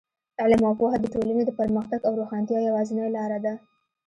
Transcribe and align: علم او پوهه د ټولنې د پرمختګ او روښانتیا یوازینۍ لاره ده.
علم 0.41 0.61
او 0.67 0.73
پوهه 0.79 0.97
د 1.01 1.05
ټولنې 1.13 1.43
د 1.45 1.51
پرمختګ 1.59 1.99
او 2.07 2.13
روښانتیا 2.21 2.59
یوازینۍ 2.67 3.07
لاره 3.17 3.39
ده. 3.45 3.53